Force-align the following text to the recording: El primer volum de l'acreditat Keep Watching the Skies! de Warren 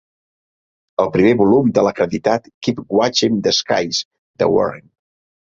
El 1.03 1.11
primer 1.15 1.33
volum 1.41 1.69
de 1.75 1.83
l'acreditat 1.87 2.49
Keep 2.69 2.81
Watching 3.01 3.39
the 3.49 3.55
Skies! 3.59 4.03
de 4.43 4.51
Warren 4.57 4.91